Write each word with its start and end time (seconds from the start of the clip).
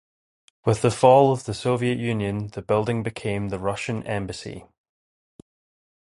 With 0.65 0.81
the 0.81 0.89
fall 0.89 1.31
of 1.31 1.43
the 1.43 1.53
Soviet 1.53 1.99
Union 1.99 2.47
the 2.47 2.63
building 2.63 3.03
became 3.03 3.49
the 3.49 3.59
Russian 3.59 4.01
embassy. 4.07 4.65